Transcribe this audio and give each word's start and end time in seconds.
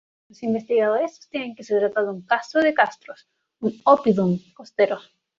Los 0.29 0.41
investigadores 0.41 1.15
sostienen 1.17 1.53
que 1.55 1.63
se 1.63 1.77
trata 1.77 2.01
de 2.01 2.09
un 2.09 2.23
castro 2.23 2.59
de 2.61 2.73
castros, 2.73 3.27
un 3.59 3.79
"oppidum" 3.85 4.39
costero. 4.55 4.97